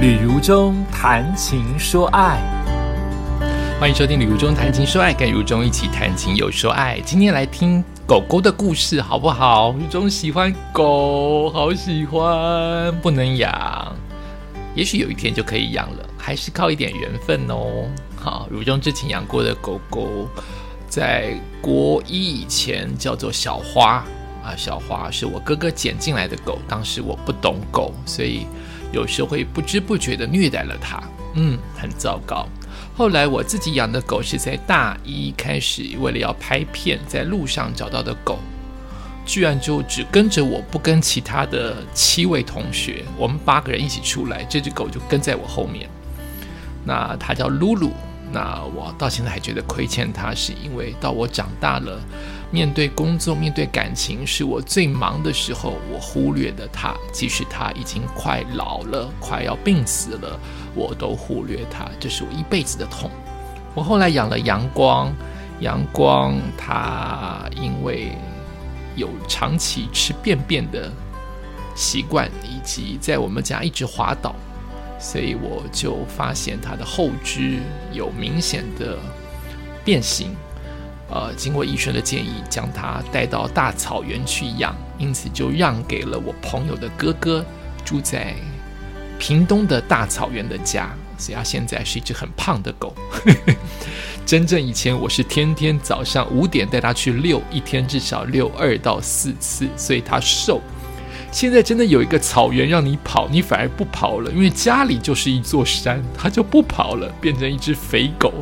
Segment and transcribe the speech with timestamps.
[0.00, 2.40] 旅如中谈情说爱，
[3.78, 6.98] 欢迎收听《旅如中谈情说爱》，跟如中一起谈情又说爱。
[7.00, 9.72] 今天来听狗狗的故事，好不好？
[9.72, 13.94] 如中喜欢狗，好喜欢，不能养，
[14.74, 17.86] 也许有一天就可以养了，还是靠一点缘分哦。
[18.16, 20.26] 好，如中之前养过的狗狗，
[20.88, 24.02] 在国一以前叫做小花
[24.42, 28.46] 啊，小花是我哥哥捡进来的狗，当时我不懂狗，所以
[28.92, 31.02] 有时会不知不觉的虐待了它，
[31.34, 32.46] 嗯，很糟糕。
[32.96, 38.38] 后来我自己养的狗是在大一开始，为了要拍片，在路上找到的狗，
[39.24, 45.88] 居然就只跟着我，不跟其他的七位同学，我们八个人一起出来，这只狗就跟在我后面。
[46.84, 47.92] 那它叫露露。
[48.32, 52.00] 那我到现在还觉得亏欠它，是因为到我长大了，
[52.50, 56.94] 面对工作、面对感情，是我最忙的时候，我忽略的他。
[57.12, 60.38] 即使他已经快老了，快要病死了，
[60.74, 63.10] 我都忽略他，这是我一辈子的痛。
[63.74, 65.14] 我后来养了阳光，
[65.60, 68.12] 阳光他因为
[68.96, 70.90] 有长期吃便便的
[71.76, 74.34] 习惯，以及在我们家一直滑倒。
[74.98, 78.98] 所以我就发现它的后肢有明显的
[79.82, 80.36] 变形，
[81.10, 87.44] 呃，经过医生的建议，将它带到大草原去养，因此就让给了我朋友的哥哥，
[87.84, 88.34] 住在
[89.18, 90.90] 屏东的大草原的家。
[91.18, 92.94] 所以它现在是一只很胖的狗。
[94.24, 100.62] 真正以前我是天天早上五点带它去遛，一天至少遛二到四次，所以它瘦。
[101.30, 108.32] 现在真的有一个草原让你跑，你反而不跑了，因为家里就是一座山，它就不跑了，变成一只肥狗。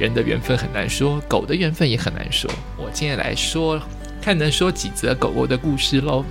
[0.00, 2.50] 人的缘分很难说，狗的缘分也很难说。
[2.78, 3.78] 我今天来说，
[4.18, 6.24] 看能说几则狗狗的故事喽。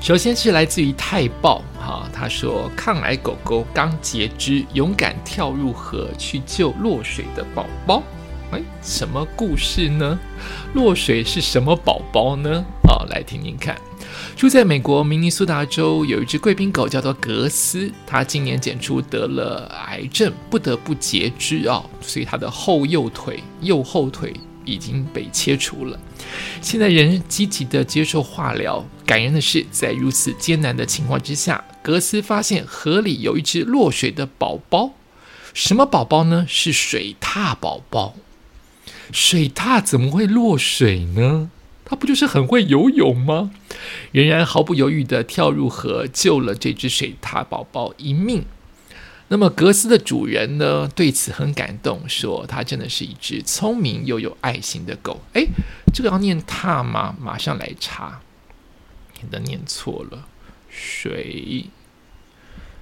[0.00, 8.00] 首先是来自于泰报，哈，他说抗癌狗狗刚截肢，勇敢跳入河去救落水的宝宝。
[8.54, 10.16] 哎，什么故事呢？
[10.74, 12.64] 落水是什么宝宝呢？
[12.84, 13.76] 啊，来听听看。
[14.36, 17.90] 住在美国明尼苏达州有一只贵宾狗，叫做格斯。
[18.06, 24.32] 它今年检出得了癌症，不得不截肢啊，所以它的后右腿右后腿
[24.64, 25.98] 已经被切除了。
[26.62, 28.84] 现在人积极的接受化疗。
[29.04, 34.92] 感人的是，在如此艰难的情况之下，格斯发现河里有一只落水的宝宝。
[35.52, 36.46] 什么宝宝呢？
[36.48, 38.14] 是水獭宝宝。
[39.12, 41.50] 水獭怎么会落水呢？
[41.84, 43.50] 它不就是很会游泳吗？
[44.12, 48.44] 仍然毫不犹豫地跳入河，救了这只水獭宝宝一命。
[49.28, 50.88] 那么格斯的主人呢？
[50.94, 55.20] 对此很感动，说它真的是一只聪明又有爱心的狗。
[55.32, 55.48] 诶，
[55.92, 57.16] 这个要念踏吗？
[57.20, 58.20] 马上来查，
[59.22, 60.26] 你的念错了。
[60.68, 61.66] 水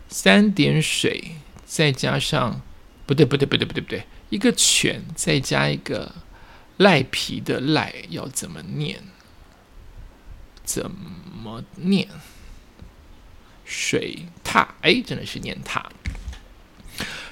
[0.09, 1.33] 三点水，
[1.65, 2.61] 再加上
[3.07, 4.05] 不对不对不对不对不对。
[4.33, 6.11] 一个犬再加一个
[6.79, 8.99] 赖皮的赖，要怎么念？
[10.65, 12.09] 怎么念？
[13.67, 15.93] 水獭，哎，真的是念踏。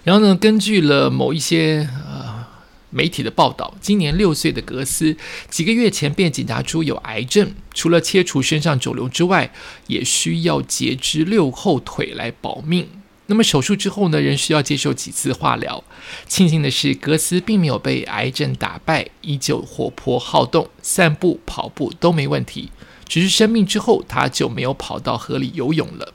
[0.04, 2.46] 然后呢，根据了某一些呃
[2.90, 5.16] 媒体的报道，今年六岁的格斯
[5.48, 9.50] 几个月前便检查出有癌症，除了切除身上肿瘤之外，
[9.86, 12.86] 也需要截肢六后腿来保命。
[13.30, 15.84] 那么手术之后呢，仍需要接受几次化疗。
[16.26, 22.70] 庆幸的是，格斯并没有被癌症打败，依旧活泼好动，散步、跑步都没问题。
[23.06, 26.12] 只是生病之后，他就没有跑到河里游泳了。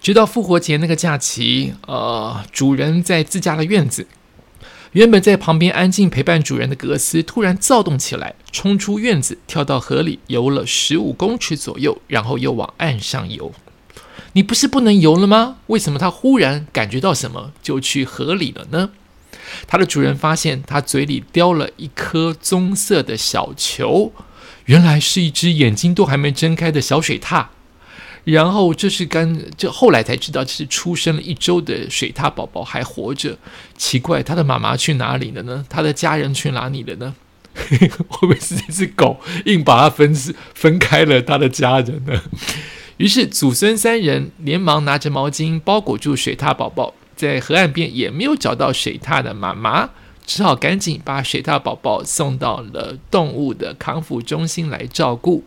[0.00, 4.06] 直到复活节那个假期，呃，主人在自家的院子，
[4.92, 13.52] 原本在旁边安静陪伴主人的格斯突然躁动起来，冲出院子，跳到河里游了十五公尺左右，然后又往岸上游。
[14.38, 15.56] 你不是不能游了吗？
[15.66, 18.90] 为什么他忽然感觉到什么就去河里了呢？
[19.66, 24.12] 他的主人发现他嘴里叼了一颗棕色的小球，
[24.66, 27.46] 原来是一只眼睛都还没睁开的小水獭。
[28.22, 33.36] 然后这是刚这后来才知道，这是出生了一周的水獭宝宝还活着。
[33.76, 35.66] 奇怪，他的妈妈去哪里了呢？
[35.68, 37.16] 他的家人去哪里了呢？
[38.06, 40.14] 会不会是这只狗硬把它分
[40.54, 42.22] 分开了他的家人呢？
[42.98, 49.90] 于是祖孙三人连忙拿着毛巾包裹住水獭宝宝，在河岸边也没有找到水獭的妈妈，
[50.26, 55.44] 只好赶紧把水獭宝宝送到了动物的康复中心来照顾。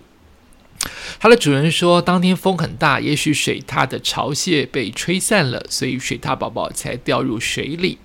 [1.19, 7.97] 它的主人说，当天风很大，也许水獭的巢穴被吹散了，所以水獭宝宝才掉入水里。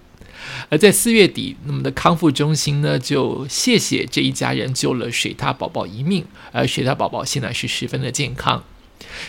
[0.69, 8.65] 而在四月底，那么的康复中心呢，就谢谢这一家人救了水獭宝宝一命，而水獭宝宝现在是十分的健康。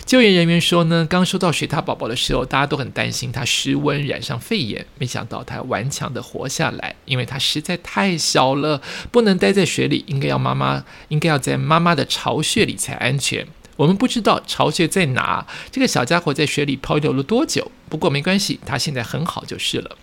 [0.06, 8.82] 救援人员说呢，刚收到水獭宝宝的时候，大家都很担心它失温染上肺炎，没想到它顽强的活下来，因为它实在太小了，
[9.12, 13.46] 不能待在水里，应该要妈妈应该要在妈妈的巢穴里才安全。
[13.76, 19.98] 我们不知道巢穴在哪，这个小家伙在水里漂流了多久，不过没关系，它现在很好就是了。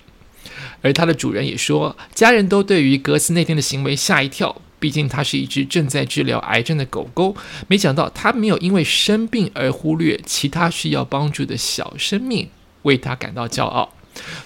[0.82, 4.60] 而它的主人也说，家人都对于格斯那天的行为吓一跳。
[4.84, 7.34] 毕竟它是一只正在治疗癌症的狗狗，
[7.68, 12.50] 没想到它没有因为生病而忽略其他需要帮助的小生命，
[12.82, 13.94] 为它感到骄傲。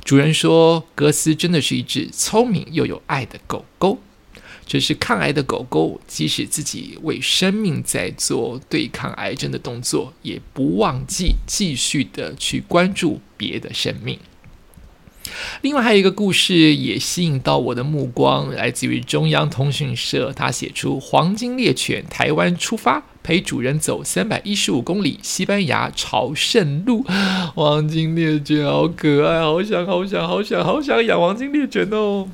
[0.05, 3.99] 主人说：“格斯真的是一只聪明又有爱的狗狗。
[4.65, 14.17] 这是抗癌的狗狗，即使自己为生命在做对抗癌症的动作，也不忘记继续的去关注别的生命。”
[15.63, 27.05] 另外还有一个故事也吸引到我的目光，来自于中央通讯社，他写出黄金猎犬台湾出发，陪主人走三百一十五公里西班牙朝圣路。
[27.55, 32.29] 黄金猎犬好可爱，好想好想好想好想养黄金猎犬哦。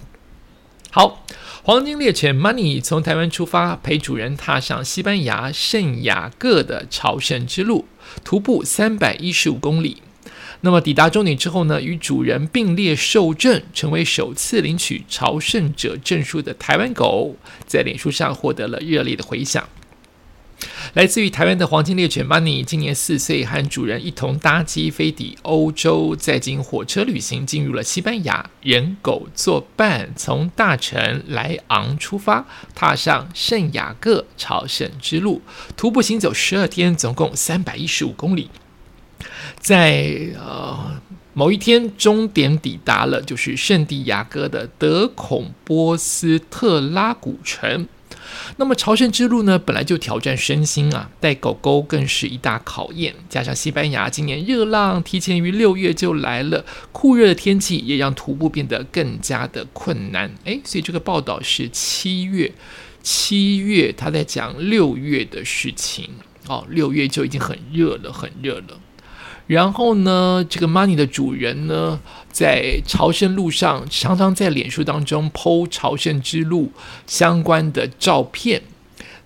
[0.90, 1.24] 好，
[1.64, 7.86] 黄金猎犬 Money 从台湾出发，陪主人踏上西班牙圣雅各的朝圣之路，
[8.22, 10.02] 徒步三百一十五公里。
[10.64, 19.68] 那么抵达终点之后呢，与主人并列受证，成为首次领取朝圣者证书的台湾狗，在脸书上获得了热烈的回响。
[20.94, 35.42] 来自于台湾的黄金猎犬 Money 今年四岁，和主人一同搭机飞抵欧洲，再经火车旅行进入了西班牙，人狗作伴，从大城莱昂出发，踏上圣雅各朝圣之路，
[35.76, 38.48] 徒步行走十二天，总共三百一十五公里。
[39.58, 41.00] 在呃
[41.32, 47.88] 某一天，终点抵达了，就是圣地亚哥的德孔波斯特拉古城。
[48.56, 53.14] 那么朝圣之路呢，本来就挑战身心啊，带狗狗更是一大考验。
[53.28, 60.32] 加上西班牙今年热浪提前于六月就来了，酷热的天气也让徒步变得更加的困难。
[60.44, 62.52] 诶，所以这个报道是七月，
[63.02, 66.10] 七月他在讲六月的事情
[66.48, 68.80] 哦，六月就已经很热了，很热了。
[69.46, 72.00] 然后呢，这个 Money 的主人呢，
[72.30, 76.72] 在朝圣路上常常在脸书当中 PO 朝圣之路
[77.06, 78.62] 相关的照片。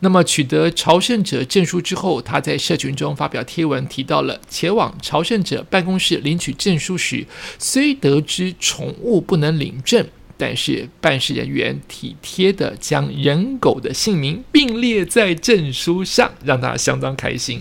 [0.00, 7.26] 那么取得朝圣者证书之后，他在社群中发表贴文，提到了前往朝圣者办公室领取证书时，
[7.58, 10.06] 虽得知宠物不能领证，
[10.36, 17.60] 但是办事人员体贴的将人狗的姓名并列在证书上，让他相当开心。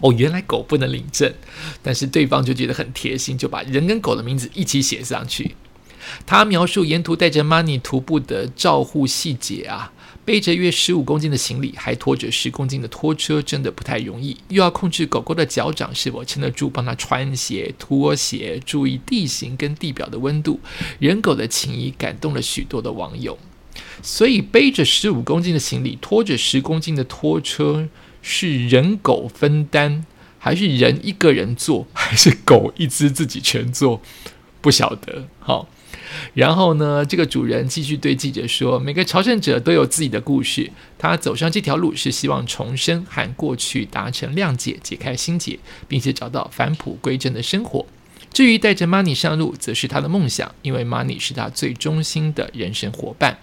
[0.00, 1.32] 哦，原来狗不能领证，
[1.82, 5.54] 但是对方就觉得很贴心，就把人跟狗的名字一起写上去。
[6.26, 9.90] 他描述沿途带着 Money 徒步的照护细节啊，
[10.22, 14.36] 背着约十五公斤的行李，还拖着十公斤的拖车，真的不太容易。
[14.48, 20.60] 又要控制狗狗的脚掌是否撑得住，帮它穿鞋、脱鞋，注意地形跟地表的温度。
[20.98, 23.38] 人狗的情谊感动了许多的网友，
[24.02, 27.88] 所以背着十五公斤的行李，拖着十公斤的拖车。
[28.26, 30.04] 是人狗分担，
[30.38, 34.00] 还是人一个人做， 还是狗一只自己全做？
[34.62, 35.28] 不晓得。
[35.40, 35.68] 好，
[36.32, 47.84] 然后呢，这个主人继续对记者说：“每个朝圣者都有自己的故事，他走上这条路是希望重生，和过去达成谅解，解开心结，并且找到返璞归真的生活。
[48.32, 53.36] 至于带着 Money 上路，则是他的梦想，因为 Money 是他最忠心的人生伙伴。”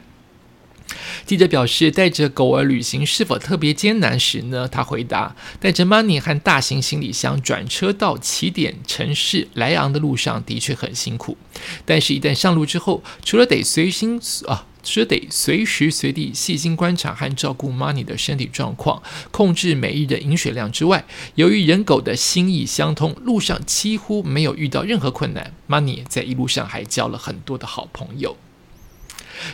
[1.25, 4.67] 记者表示，带着狗儿旅行是否特别艰难时呢？
[4.67, 11.37] 他回答：带着 Money 和大型行李箱转车到起点城市莱昂的路上的确很辛苦，
[11.85, 19.01] 但是，一旦上路之后，除了得随心啊，除了得随时随地细心观察和照顾 Money 的身体状况，
[19.31, 25.53] 控制每日的饮水量之外，由于人狗的心意相通，路上几乎没有遇到任何困难。
[25.69, 28.35] Money 在一路上还交了很多的好朋友。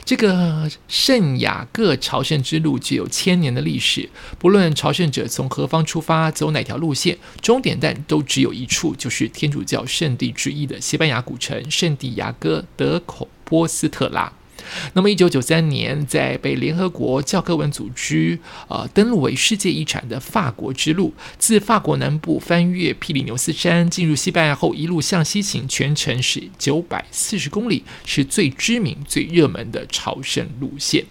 [0.06, 14.32] 这个圣雅各朝圣之路具有千年的历史，不论朝圣者从何方出发，走哪条路线，终点站都只有一处，就是天主教圣地之一的西班牙古城圣地亚哥德孔波斯特拉。
[14.94, 31.06] 那么，一九九三年，在被联合国教科文组织呃登录为世界遗产的法国之路，自法国南部翻越皮里牛斯山，进入西班牙后，一路向西行，全程是九百四十公里，是最知名、最热门的朝圣路线。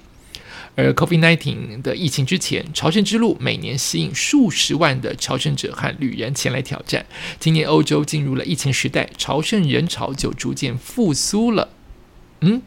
[0.75, 7.07] 而 COVID-19 的疫情之前，朝圣之路每年吸引数十万的朝圣者和旅人前来挑战。
[7.41, 11.71] 今年欧洲进入了疫情时代，朝圣人潮就逐渐复苏了。
[12.43, 12.61] 嗯。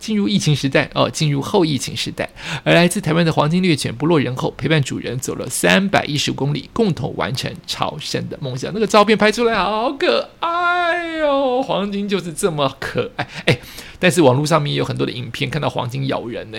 [0.00, 2.28] 进入疫情时代哦，进入后疫情时代，
[2.64, 8.72] 而来自台湾的黄金猎犬不落人后，陪伴主人走了三百一十公里，共同完成朝圣的梦想。
[8.72, 13.60] 那个照片拍出来好可爱哟，黄金就是这么可爱哎！
[13.98, 16.58] 但是网络上面也有很多的影片，看到黄金咬人呢，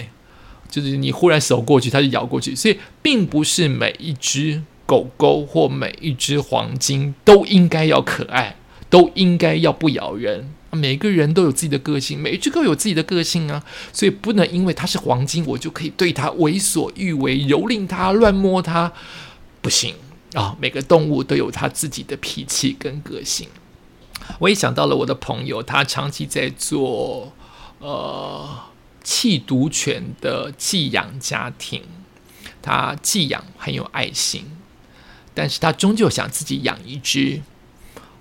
[0.69, 8.57] 就是你忽然手过去，它就咬过去，所以并不是每一只狗狗或每一只黄金都应该要可爱，
[8.89, 10.53] 都应该要不咬人。
[10.71, 18.91] 每个人都有自己的个性，每一只狗有自己的个性啊，所以不能因为它是黄金，我就可以对它为所欲为，蹂躏它，乱摸它，
[19.61, 19.95] 不行
[20.33, 20.55] 啊！
[20.59, 23.49] 每个动物都有它自己的脾气跟个性。
[24.39, 27.33] 我也想到了我的朋友，他长期在做
[27.79, 28.47] 呃
[29.03, 31.83] 弃毒犬的寄养家庭，
[32.61, 34.45] 他寄养很有爱心，
[35.33, 37.41] 但是他终究想自己养一只。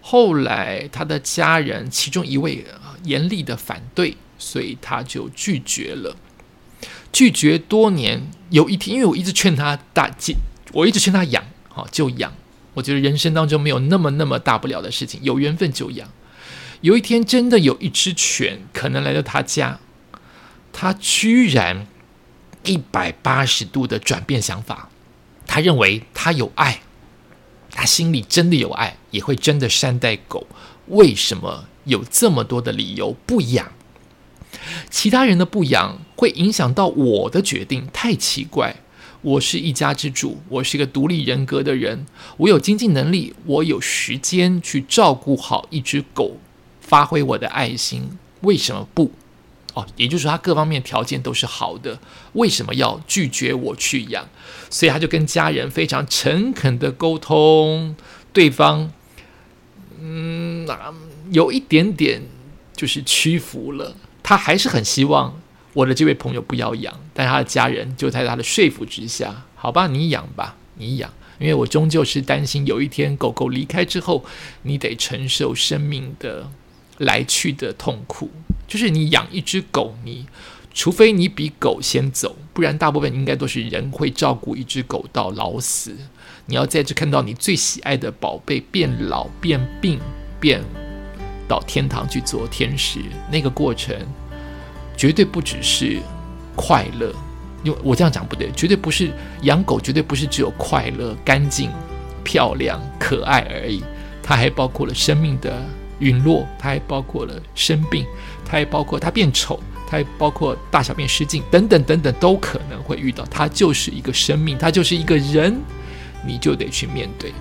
[0.01, 2.65] 后来，他的家人其中一位
[3.05, 6.17] 严厉的反对，所以他就拒绝了。
[7.13, 10.11] 拒绝多年，有一天，因为我一直劝他大，
[10.73, 12.33] 我一直劝他养，好就养。
[12.75, 16.09] 我觉得人生当中没有那么那么大不了的事情，有缘分就养。
[16.81, 19.81] 有一天，真的有一只犬可能来到他家，
[20.73, 21.87] 他居然
[22.65, 24.89] 一百八十度的转变想法，
[25.47, 26.81] 他认为他有爱。
[27.73, 30.47] 他心里真的有爱，也会真的善待狗。
[30.89, 33.73] 为什么有这么多的理由不养？
[34.91, 38.77] 其他人的不养会影响到我的决定，太奇怪。
[39.23, 42.07] 我是一家之主，我是一个独立人格的人，
[42.39, 46.39] 我有经济能力，我有时间去照顾好一只狗，
[46.81, 48.19] 发挥我的爱心。
[48.41, 49.13] 为什么不？
[49.75, 51.99] 哦，也就是说，他各方面条件都是好的，
[52.33, 54.29] 为什么要拒绝我去养？
[54.69, 57.95] 所以他就跟家人非常诚恳的沟通，
[58.33, 58.91] 对方，
[60.01, 60.67] 嗯，
[61.31, 62.23] 有一点点
[62.75, 63.95] 就是屈服了。
[64.23, 65.41] 他还是很希望
[65.73, 74.25] 我的这位朋友不要养，但他的家人就在他的说服之下，好吧，你养吧，你养，因为我终究是担心有一天狗狗离开之后，
[74.63, 76.49] 你得承受生命的
[77.01, 78.31] 来去的痛苦。
[78.67, 80.27] 就是你养一只狗，你
[80.73, 85.97] 除非你比狗先走，不然大部分应该都是人会照顾一只狗到老死。
[86.47, 89.99] 你要在这看到你最喜爱的宝贝变老、变病、
[90.39, 90.63] 变
[91.49, 93.97] 到天堂去做天使，那个过程
[94.97, 95.99] 绝对不只是
[96.55, 97.13] 快乐。
[97.63, 99.11] 因为我这样讲不对，绝对不是
[99.43, 101.71] 养狗，绝对不是只有快乐、干净、
[102.25, 103.83] 漂亮、可爱而已，
[104.23, 105.63] 它还包括了生命的
[106.01, 108.05] 陨落，它还包括了生病。
[108.45, 113.25] 它还包括它变丑，它还包括大小便失禁等等等等，都可能会遇到。
[113.27, 115.61] 它就是一个生命，它就是一个人，
[116.27, 117.33] 你就得去面对。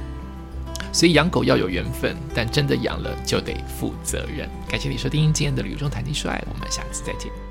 [0.91, 4.47] 所以养狗要有缘分，但真的养了就得负责任。
[4.67, 7.48] 感谢你收听今天的旅游中谈情说爱，我们下次再见。